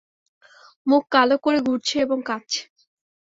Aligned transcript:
মুখ 0.87 1.03
কালো 1.11 1.35
করে 1.43 1.59
ঘুরছে 1.67 1.95
এবং 2.01 2.17
কাঁদছে। 2.25 2.61